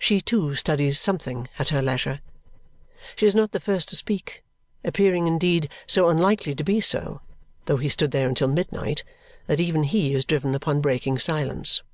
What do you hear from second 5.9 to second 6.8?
unlikely to be